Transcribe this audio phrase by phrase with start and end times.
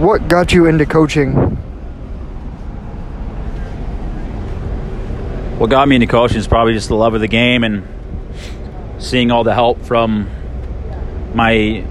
[0.00, 1.34] what got you into coaching?
[5.58, 7.86] What got me into coaching is probably just the love of the game and
[8.98, 10.30] seeing all the help from
[11.34, 11.84] my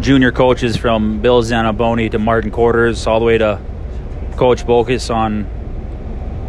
[0.00, 3.58] junior coaches from Bill Zanaboni to Martin Quarters all the way to
[4.36, 5.46] Coach Bocus on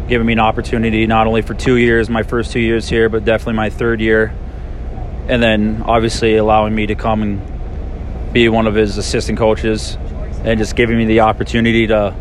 [0.08, 3.24] giving me an opportunity not only for two years, my first two years here, but
[3.24, 4.34] definitely my third year.
[5.26, 9.96] And then obviously allowing me to come and be one of his assistant coaches
[10.44, 12.14] and just giving me the opportunity to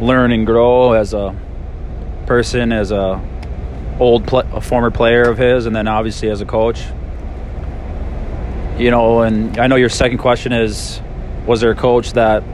[0.00, 1.34] learn and grow as a
[2.26, 3.20] person, as a
[3.98, 6.82] old pl- a former player of his, and then obviously as a coach.
[8.78, 11.00] You know, and I know your second question is,
[11.46, 12.44] was there a coach that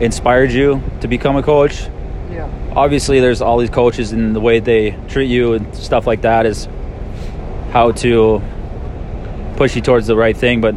[0.00, 1.88] inspired you to become a coach?
[2.30, 2.50] Yeah.
[2.74, 6.46] Obviously, there's all these coaches and the way they treat you and stuff like that
[6.46, 6.68] is
[7.70, 8.42] how to
[9.56, 10.60] push you towards the right thing.
[10.60, 10.74] But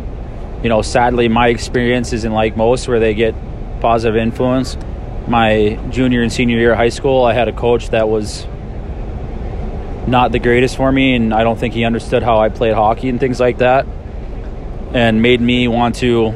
[0.64, 3.36] you know, sadly, my experience isn't like most where they get
[3.80, 4.78] positive influence.
[5.28, 8.46] My junior and senior year of high school, I had a coach that was
[10.08, 13.10] not the greatest for me, and I don't think he understood how I played hockey
[13.10, 13.85] and things like that,
[14.94, 16.34] and made me want to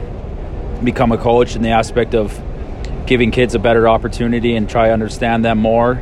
[0.83, 2.39] become a coach in the aspect of
[3.05, 6.01] giving kids a better opportunity and try to understand them more.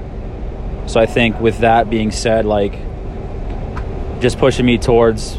[0.88, 2.74] So I think with that being said, like
[4.22, 5.38] just pushing me towards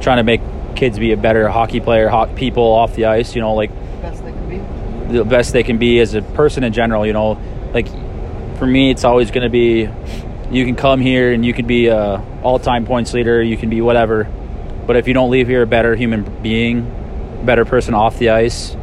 [0.00, 0.40] trying to make
[0.78, 4.24] kids be a better hockey player, ho- people off the ice, you know, like Best
[4.24, 5.12] they can be.
[5.12, 7.38] the best they can be as a person in general, you know,
[7.74, 7.88] like
[8.58, 9.88] for me, it's always going to be
[10.50, 13.80] you can come here and you can be a all-time points leader, you can be
[13.80, 14.24] whatever,
[14.86, 16.90] but if you don't leave here a better human being,
[17.44, 18.74] better person off the ice,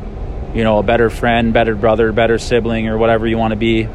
[0.53, 3.85] you know, a better friend, better brother, better sibling, or whatever you want to be,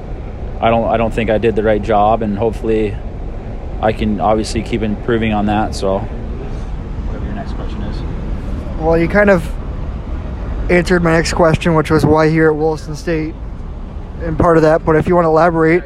[0.60, 2.96] I don't, I don't think I did the right job, and hopefully,
[3.80, 5.74] I can obviously keep improving on that.
[5.74, 7.89] So, whatever your next question is.
[8.80, 9.46] Well, you kind of
[10.70, 13.34] answered my next question, which was why here at Williston State,
[14.22, 14.86] and part of that.
[14.86, 15.84] But if you want to elaborate,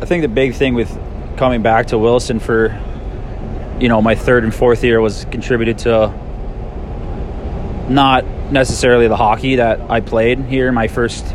[0.00, 0.90] I think the big thing with
[1.36, 2.68] coming back to Wilson for,
[3.78, 6.08] you know, my third and fourth year was contributed to
[7.90, 11.26] not necessarily the hockey that I played here my first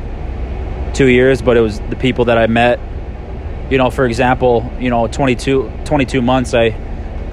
[0.96, 2.79] two years, but it was the people that I met.
[3.69, 6.69] You know, for example, you know, 22, 22 months I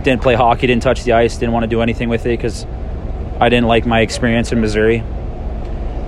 [0.07, 2.65] didn't play hockey, didn't touch the ice, didn't want to do anything with it because
[3.41, 5.03] I didn't like my experience in Missouri.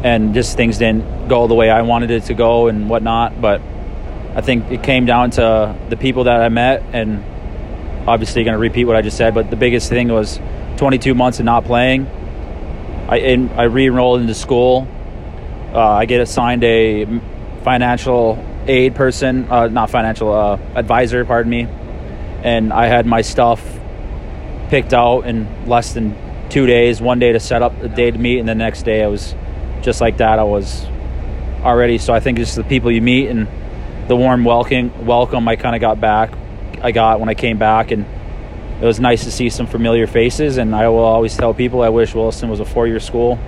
[0.04, 3.41] And just things didn't go the way I wanted it to go and whatnot.
[3.41, 3.60] But
[4.37, 7.25] I think it came down to the people that I met, and
[8.08, 9.34] obviously going to repeat what I just said.
[9.34, 10.38] But the biggest thing was
[10.76, 12.06] 22 months of not playing.
[13.08, 14.87] I in, I re-enrolled into school.
[15.75, 17.04] Uh, I get assigned a
[17.64, 18.38] financial
[18.69, 21.66] aid person, uh, not financial uh, advisor, pardon me,
[22.44, 23.78] and I had my stuff
[24.69, 26.17] picked out in less than
[26.49, 27.01] two days.
[27.01, 29.34] One day to set up the day to meet, and the next day I was
[29.83, 30.39] just like that.
[30.39, 30.84] I was
[31.62, 31.99] already.
[31.99, 33.49] So I think it's the people you meet and
[34.09, 36.33] the warm welcome welcome I kind of got back.
[36.81, 38.06] I got when I came back, and
[38.81, 40.56] it was nice to see some familiar faces.
[40.56, 43.39] And I will always tell people I wish Williston was a four year school,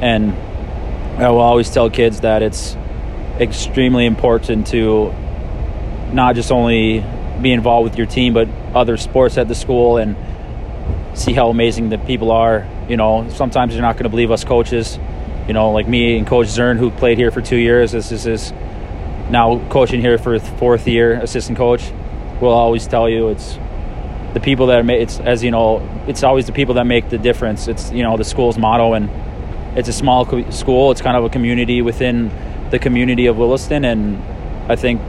[0.00, 0.32] and
[1.20, 2.76] I will always tell kids that it's
[3.38, 5.12] extremely important to
[6.12, 7.04] not just only
[7.40, 10.16] be involved with your team, but other sports at the school and
[11.14, 12.66] see how amazing the people are.
[12.88, 14.98] You know, sometimes you're not going to believe us coaches.
[15.48, 17.92] You know, like me and Coach Zern, who played here for two years.
[17.92, 18.52] This is his
[19.30, 21.90] now coaching here for fourth year, assistant coach.
[22.40, 23.58] Will always tell you it's
[24.34, 27.18] the people that make it's as you know it's always the people that make the
[27.18, 27.68] difference.
[27.68, 29.08] It's you know the school's motto, and
[29.78, 30.90] it's a small co- school.
[30.90, 32.30] It's kind of a community within
[32.70, 34.22] the community of Williston, and
[34.70, 35.00] I think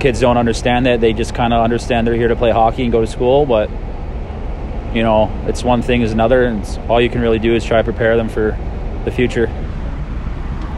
[0.00, 1.00] kids don't understand that.
[1.00, 3.70] They just kind of understand they're here to play hockey and go to school, but
[4.94, 7.78] you know, it's one thing is another, and all you can really do is try
[7.78, 8.56] to prepare them for
[9.04, 9.46] the future.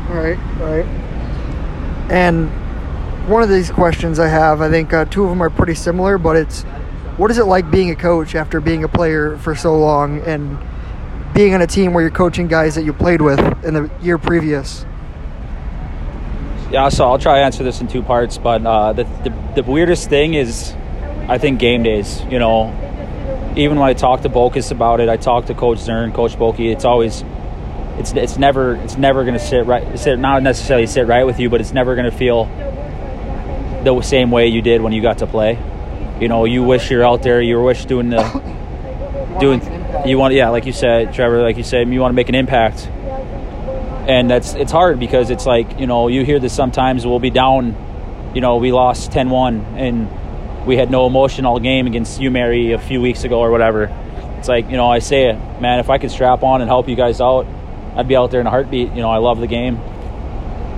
[0.08, 0.86] Right, right.
[2.10, 2.48] And
[3.28, 6.18] one of these questions I have, I think uh, two of them are pretty similar,
[6.18, 6.62] but it's
[7.18, 10.58] what is it like being a coach after being a player for so long and
[11.34, 14.18] being on a team where you're coaching guys that you played with in the year
[14.18, 14.86] previous?
[16.70, 19.62] Yeah, so I'll try to answer this in two parts, but uh, the, the, the
[19.62, 20.74] weirdest thing is,
[21.26, 22.22] I think game days.
[22.30, 22.74] You know,
[23.56, 26.70] even when I talk to Bokus about it, I talk to Coach Zern, Coach Boki.
[26.70, 27.24] It's always,
[27.96, 31.40] it's it's never it's never going to sit right, sit not necessarily sit right with
[31.40, 32.44] you, but it's never going to feel
[33.82, 35.58] the same way you did when you got to play.
[36.20, 37.40] You know, you wish you're out there.
[37.40, 38.22] You wish doing the
[39.40, 39.62] doing.
[40.06, 41.42] You want, yeah, like you said, Trevor.
[41.42, 42.88] Like you said, you want to make an impact
[44.08, 47.30] and that's it's hard because it's like you know you hear this sometimes we'll be
[47.30, 47.76] down
[48.34, 52.78] you know we lost 10-1 and we had no emotion all game against U-Mary a
[52.78, 53.84] few weeks ago or whatever
[54.38, 56.88] it's like you know i say it man if i could strap on and help
[56.88, 57.46] you guys out
[57.98, 58.90] I'd be out there in a heartbeat.
[58.90, 59.76] You know, I love the game.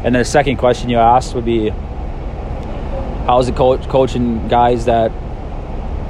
[0.05, 1.69] And the second question you asked would be,
[3.29, 5.13] how's it coach coaching guys that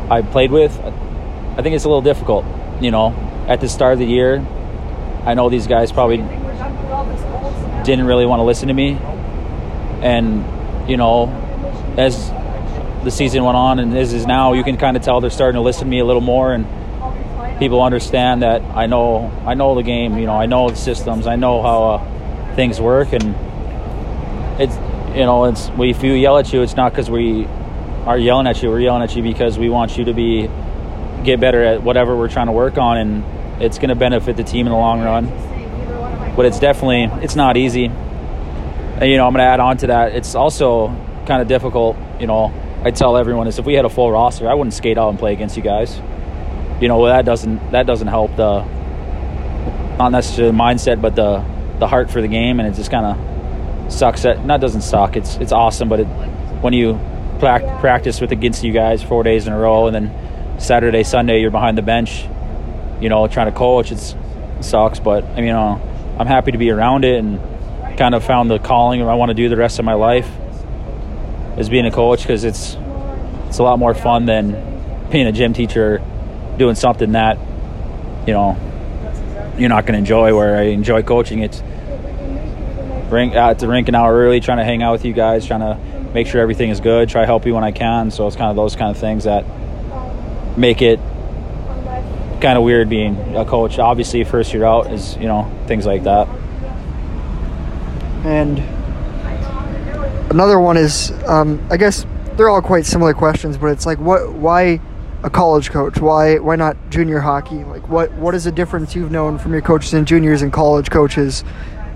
[0.09, 0.79] I played with?
[0.79, 2.45] I think it's a little difficult.
[2.81, 3.09] You know,
[3.49, 4.39] at the start of the year,
[5.25, 6.19] I know these guys probably
[7.91, 8.99] didn't really want to listen to me,
[10.03, 11.29] and you know,
[11.99, 12.31] as
[13.05, 15.59] the season went on and as is now, you can kind of tell they're starting
[15.59, 16.67] to listen to me a little more and
[17.61, 20.19] people understand that I know I know the game.
[20.19, 21.29] You know, I know the systems.
[21.29, 23.37] I know how uh, things work, and
[24.61, 24.75] it's
[25.15, 27.47] you know, it's we if we yell at you, it's not because we
[28.07, 28.71] are yelling at you.
[28.71, 30.51] We're yelling at you because we want you to be
[31.23, 34.45] get better at whatever we're trying to work on, and it's going to benefit the
[34.45, 35.27] team in the long run.
[36.37, 37.87] But it's definitely it's not easy.
[37.87, 40.15] And you know, I'm going to add on to that.
[40.15, 40.89] It's also
[41.27, 41.97] kind of difficult.
[42.19, 42.53] You know,
[42.85, 45.19] I tell everyone is if we had a full roster, I wouldn't skate out and
[45.19, 46.01] play against you guys
[46.81, 48.65] you know that doesn't that doesn't help the
[49.99, 51.45] not necessarily the mindset, but the
[51.79, 54.23] the heart for the game, and it just kind of sucks.
[54.23, 55.17] That not doesn't suck.
[55.17, 56.07] It's it's awesome, but it,
[56.63, 56.99] when you
[57.39, 61.51] practice with against you guys four days in a row, and then Saturday, Sunday you're
[61.51, 62.27] behind the bench,
[63.01, 63.93] you know, trying to coach.
[63.93, 64.15] It's,
[64.59, 65.81] it sucks, but I mean, you know,
[66.21, 67.41] I'm happy to be around it and
[67.97, 70.31] kind of found the calling I want to do the rest of my life
[71.57, 72.77] is being a coach because it's
[73.47, 76.03] it's a lot more fun than being a gym teacher
[76.59, 77.39] doing something that
[78.27, 78.55] you know
[79.57, 80.37] you're not going to enjoy.
[80.37, 81.63] Where I enjoy coaching, it's
[83.11, 85.61] rink at the rink an hour early, trying to hang out with you guys, trying
[85.61, 88.11] to make sure everything is good, try to help you when I can.
[88.11, 89.47] So it's kind of those kind of things that
[90.59, 91.01] make it
[92.41, 93.79] kind of weird being a coach.
[93.79, 96.29] Obviously, first year out is you know things like that.
[98.25, 98.59] And
[100.31, 102.05] another one is, um, I guess
[102.37, 104.81] they're all quite similar questions, but it's like, what, why?
[105.23, 105.99] a college coach?
[105.99, 107.65] Why why not junior hockey?
[107.65, 110.91] Like what what is the difference you've known from your coaches and juniors and college
[110.91, 111.45] coaches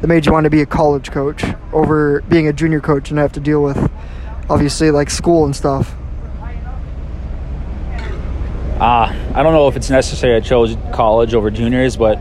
[0.00, 3.18] that made you want to be a college coach over being a junior coach and
[3.18, 3.90] have to deal with
[4.50, 5.94] obviously like school and stuff?
[8.84, 12.20] Uh, I don't know if it's necessary I chose college over juniors, but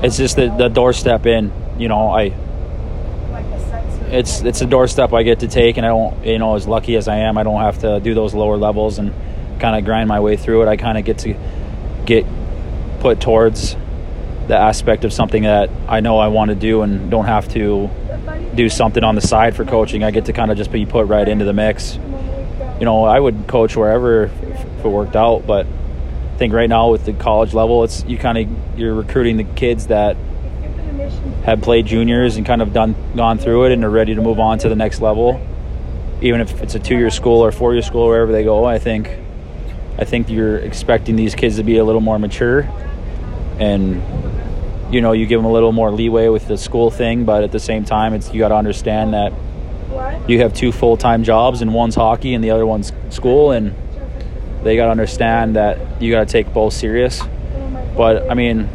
[0.00, 1.52] it's just the, the doorstep in.
[1.80, 2.26] You know, I
[4.12, 6.94] it's it's a doorstep I get to take, and I don't, you know, as lucky
[6.94, 9.12] as I am, I don't have to do those lower levels and
[9.58, 10.68] kind of grind my way through it.
[10.68, 11.34] I kind of get to
[12.06, 12.24] get
[13.00, 13.74] put towards
[14.46, 17.90] the aspect of something that I know I want to do and don't have to
[18.54, 20.04] do something on the side for coaching.
[20.04, 21.96] I get to kind of just be put right into the mix.
[22.78, 24.30] You know, I would coach wherever
[24.82, 28.18] if it worked out, but I think right now with the college level, it's you
[28.18, 30.16] kind of you're recruiting the kids that
[31.44, 34.40] have played juniors and kind of done gone through it and are ready to move
[34.40, 35.40] on to the next level.
[36.20, 39.08] Even if it's a two-year school or four-year school, wherever they go, I think
[39.98, 42.68] I think you're expecting these kids to be a little more mature
[43.60, 44.02] and
[44.92, 47.52] you know you give them a little more leeway with the school thing but at
[47.52, 49.32] the same time it's you got to understand that
[50.26, 53.74] you have two full-time jobs and one's hockey and the other one's school and
[54.64, 57.20] they got to understand that you got to take both serious
[57.96, 58.68] but i mean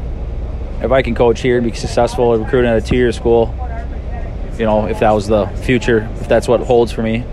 [0.81, 3.54] if i can coach here and be successful at recruiting at a two-year school
[4.57, 7.24] you know if that was the future if that's what holds for me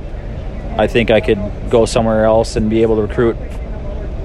[0.76, 1.38] i think i could
[1.70, 3.36] go somewhere else and be able to recruit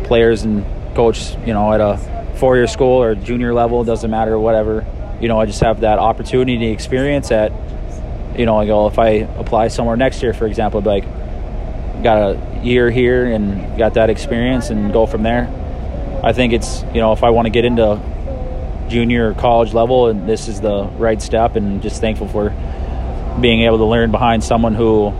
[0.09, 0.65] players and
[0.95, 1.97] coach, you know, at a
[2.37, 4.85] four year school or junior level, doesn't matter, whatever.
[5.21, 7.51] You know, I just have that opportunity experience at,
[8.37, 9.09] you know, I go, oh, if I
[9.39, 11.05] apply somewhere next year, for example, like,
[12.03, 15.47] got a year here and got that experience and go from there.
[16.23, 17.99] I think it's, you know, if I want to get into
[18.89, 22.49] junior college level, and this is the right step, and just thankful for
[23.39, 25.11] being able to learn behind someone who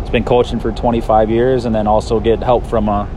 [0.00, 3.08] has been coaching for 25 years and then also get help from a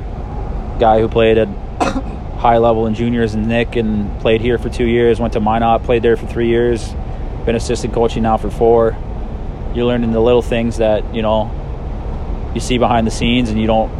[0.80, 1.48] guy who played at
[2.38, 5.84] high level in juniors and Nick and played here for two years, went to Minot,
[5.84, 6.94] played there for three years,
[7.46, 8.98] been assistant coaching now for four.
[9.76, 11.52] You're learning the little things that, you know,
[12.58, 13.92] you see behind the scenes and you don't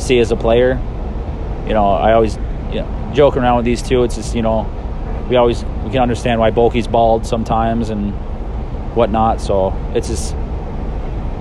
[0.00, 0.80] see as a player.
[1.66, 2.36] You know, I always
[2.70, 4.04] you know, joke around with these two.
[4.04, 4.66] It's just, you know,
[5.28, 8.12] we always we can understand why Bulky's bald sometimes and
[8.96, 9.42] whatnot.
[9.42, 10.34] So it's just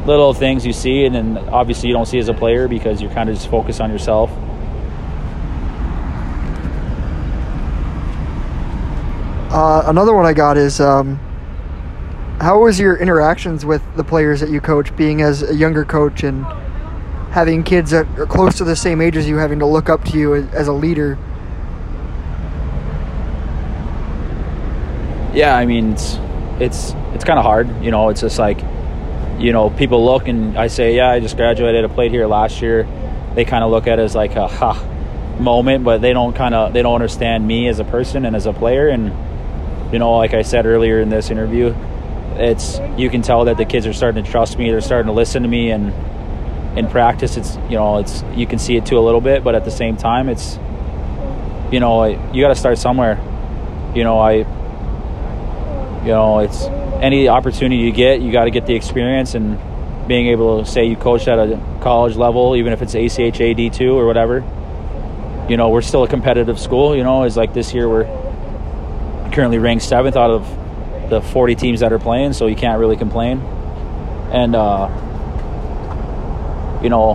[0.06, 3.12] little things you see, and then obviously you don't see as a player because you're
[3.12, 4.30] kind of just focused on yourself.
[9.50, 11.20] Uh, another one I got is um,
[12.44, 16.24] how was your interactions with the players that you coach, being as a younger coach
[16.24, 16.44] and
[17.32, 20.04] having kids that are close to the same age as you, having to look up
[20.04, 21.18] to you as a leader?
[25.34, 26.20] Yeah, I mean it's
[26.60, 28.10] it's it's kind of hard, you know.
[28.10, 28.60] It's just like
[29.40, 32.62] you know people look and I say, yeah, I just graduated, I played here last
[32.62, 32.86] year.
[33.36, 34.74] They kind of look at it as like a ha
[35.40, 38.48] moment, but they don't kind of they don't understand me as a person and as
[38.48, 39.14] a player and
[39.94, 41.74] you know, like I said earlier in this interview,
[42.40, 44.70] it's you can tell that the kids are starting to trust me.
[44.70, 45.94] They're starting to listen to me, and
[46.78, 49.56] in practice, it's you know, it's you can see it too a little bit, but
[49.56, 50.58] at the same time, it's
[51.72, 53.16] you know, you got to start somewhere.
[53.96, 54.34] You know, I,
[56.02, 56.66] you know, it's
[57.02, 59.60] any opportunity you get, you got to get the experience and
[60.08, 63.94] being able to say you coached at a college level, even if it's ACHA D2
[63.94, 64.44] or whatever.
[65.50, 66.96] You know, we're still a competitive school.
[66.96, 68.06] You know, is like this year we're
[69.32, 70.48] currently ranked seventh out of
[71.10, 73.40] the 40 teams that are playing, so you can't really complain.
[74.32, 74.90] And uh,
[76.82, 77.12] you know,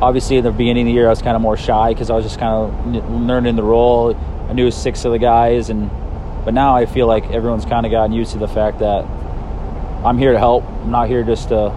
[0.00, 2.14] obviously in the beginning of the year I was kind of more shy because I
[2.14, 4.14] was just kind of learning the role.
[4.48, 5.90] I knew six of the guys, and
[6.44, 9.04] but now I feel like everyone's kind of gotten used to the fact that
[10.04, 10.64] I'm here to help.
[10.64, 11.74] I'm not here just to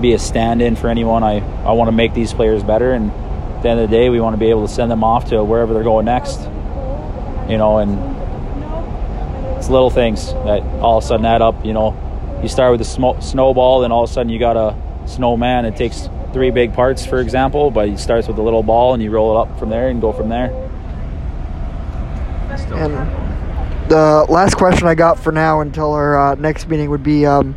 [0.00, 1.22] be a stand-in for anyone.
[1.22, 4.10] I I want to make these players better, and at the end of the day,
[4.10, 6.40] we want to be able to send them off to wherever they're going next.
[7.48, 8.21] You know, and
[9.62, 11.64] it's little things that all of a sudden add up.
[11.64, 14.56] You know, you start with a sm- snowball, and all of a sudden you got
[14.56, 14.76] a
[15.06, 15.66] snowman.
[15.66, 19.00] It takes three big parts, for example, but it starts with a little ball and
[19.00, 20.46] you roll it up from there and go from there.
[22.74, 27.24] And the last question I got for now until our uh, next meeting would be
[27.24, 27.54] um,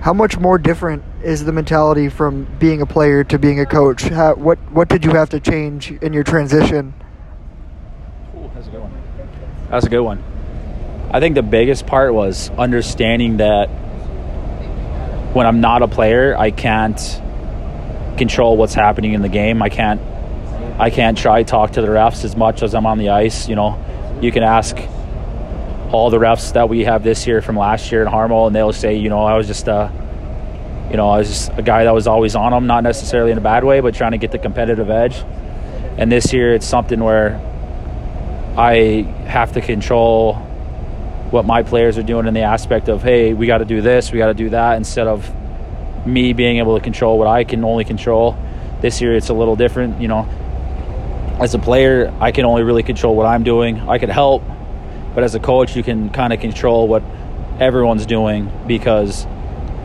[0.00, 4.04] how much more different is the mentality from being a player to being a coach?
[4.04, 6.94] How, what what did you have to change in your transition?
[8.34, 8.92] Ooh, that's a good one.
[9.68, 10.24] That's a good one.
[11.10, 13.68] I think the biggest part was understanding that
[15.32, 16.98] when I'm not a player, I can't
[18.18, 19.62] control what's happening in the game.
[19.62, 20.00] I can't
[20.78, 23.48] I can't try talk to the refs as much as I'm on the ice.
[23.48, 23.82] You know,
[24.20, 24.76] you can ask
[25.90, 28.72] all the refs that we have this year from last year in Harmo, and they'll
[28.74, 29.90] say, you know, I was just a,
[30.90, 33.38] you know, I was just a guy that was always on them, not necessarily in
[33.38, 35.24] a bad way, but trying to get the competitive edge.
[35.96, 37.40] And this year, it's something where
[38.56, 40.47] I have to control
[41.30, 44.12] what my players are doing in the aspect of, hey, we got to do this,
[44.12, 45.30] we got to do that, instead of
[46.06, 48.36] me being able to control what I can only control.
[48.80, 50.26] This year it's a little different, you know.
[51.40, 53.80] As a player, I can only really control what I'm doing.
[53.88, 54.42] I could help,
[55.14, 57.02] but as a coach, you can kind of control what
[57.60, 59.26] everyone's doing because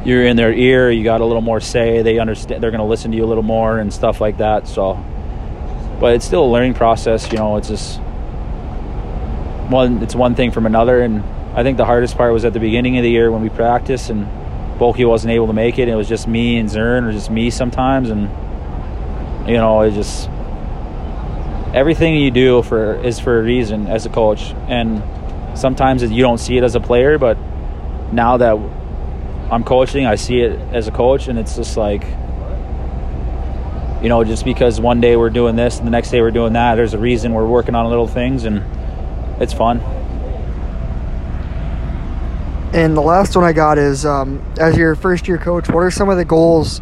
[0.05, 2.85] you're in their ear, you got a little more say, they understand they're going to
[2.85, 4.67] listen to you a little more and stuff like that.
[4.67, 5.03] So
[6.03, 7.97] but it's still a learning process, you know, it's just
[9.73, 11.01] one it's one thing from another.
[11.01, 11.21] And
[11.53, 14.09] I think the hardest part was at the beginning of the year when we practiced
[14.09, 14.27] and
[14.79, 15.87] Bulky wasn't able to make it.
[15.87, 18.23] It was just me and Zern, or just me sometimes, and
[19.47, 20.29] you know, it just
[21.73, 25.01] everything you do for is for a reason as a coach, and
[25.57, 27.37] sometimes you don't see it as a player, but
[28.11, 28.57] now that
[29.51, 32.03] I'm coaching, I see it as a coach, and it's just like
[34.01, 36.51] you know, just because one day we're doing this and the next day we're doing
[36.53, 38.61] that, there's a reason we're working on little things, and
[39.43, 39.79] it's fun.
[42.73, 45.91] And the last one I got is um, as your first year coach, what are
[45.91, 46.81] some of the goals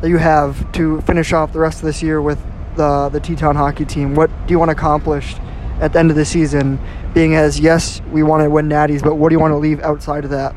[0.00, 3.54] that you have to finish off the rest of this year with the, the Teton
[3.54, 4.16] hockey team?
[4.16, 5.36] What do you want to accomplish
[5.80, 6.80] at the end of the season?
[7.14, 9.80] Being as, yes, we want to win natties, but what do you want to leave
[9.80, 10.56] outside of that?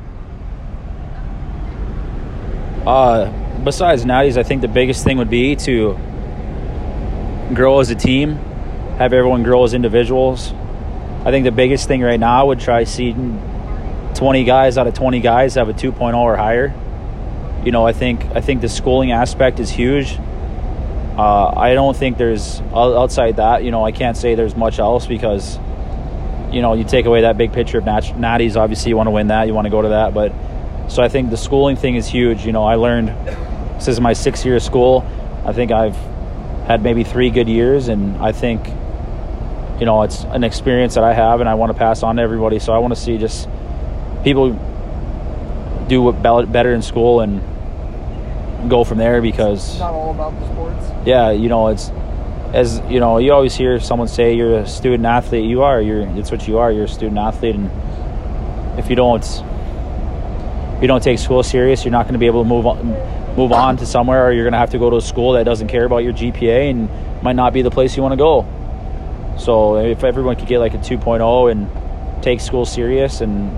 [2.88, 3.30] Uh,
[3.64, 5.94] besides natties, I think the biggest thing would be to
[7.54, 8.38] grow as a team,
[8.98, 10.54] have everyone grow as individuals.
[11.24, 13.40] I think the biggest thing right now would try seeing
[14.16, 16.74] 20 guys out of 20 guys have a 2.0 or higher.
[17.64, 20.18] You know, I think I think the schooling aspect is huge.
[21.18, 23.64] Uh, I don't think there's outside that.
[23.64, 25.60] You know, I can't say there's much else because,
[26.52, 28.56] you know, you take away that big picture of nat- natties.
[28.56, 29.46] Obviously, you want to win that.
[29.46, 30.14] You want to go to that.
[30.14, 30.34] But
[30.88, 32.46] so I think the schooling thing is huge.
[32.46, 33.10] You know, I learned
[33.76, 35.06] this is my sixth year of school.
[35.46, 35.96] I think I've
[36.66, 38.68] had maybe three good years, and I think,
[39.82, 42.22] you know, it's an experience that I have, and I want to pass on to
[42.22, 42.60] everybody.
[42.60, 43.50] So I want to see just
[44.24, 44.52] people
[45.90, 47.42] do what better in school and
[48.70, 50.86] go from there because it's not all about the sports.
[51.08, 51.90] Yeah, you know, it's
[52.54, 55.50] as you know, you always hear someone say you're a student athlete.
[55.50, 55.82] You are.
[55.82, 56.02] You're.
[56.16, 56.72] It's what you are.
[56.72, 57.72] You're a student athlete, and
[58.78, 62.44] if you don't, if you don't take school serious, you're not going to be able
[62.44, 62.86] to move on,
[63.36, 65.44] move on to somewhere, or you're going to have to go to a school that
[65.44, 68.46] doesn't care about your GPA and might not be the place you want to go.
[69.42, 73.50] So if everyone could get like a 2.0 and take school serious and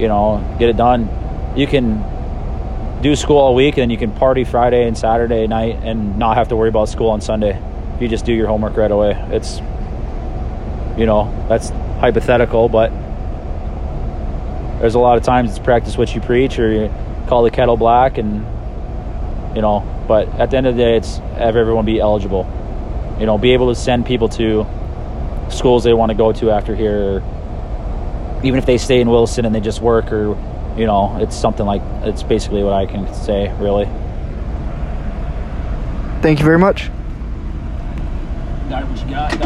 [0.00, 1.08] you know, get it done.
[1.56, 2.02] You can
[3.02, 6.48] do school all week and you can party Friday and Saturday night and not have
[6.48, 7.60] to worry about school on Sunday.
[8.00, 9.12] You just do your homework right away.
[9.30, 9.58] It's,
[10.98, 11.68] you know, that's
[12.00, 12.90] hypothetical, but
[14.80, 16.94] there's a lot of times it's practice what you preach or you
[17.26, 18.46] call the kettle black and,
[19.54, 22.48] you know, but at the end of the day, it's have everyone be eligible.
[23.20, 24.66] You know, be able to send people to
[25.52, 27.22] schools they want to go to after here
[28.42, 30.36] even if they stay in Wilson and they just work or
[30.76, 33.86] you know, it's something like it's basically what I can say really.
[36.22, 36.90] Thank you very much.
[38.68, 39.40] Got what you got.